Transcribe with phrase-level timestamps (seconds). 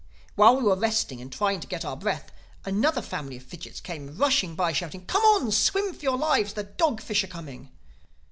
[0.33, 2.31] While we were resting and trying to get our breath,
[2.65, 5.51] another family of fidgits came rushing by, shouting, 'Come on!
[5.51, 6.53] Swim for your lives!
[6.53, 7.69] The dog fish are coming!